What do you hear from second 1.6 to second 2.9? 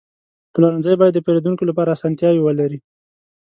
لپاره اسانتیاوې ولري.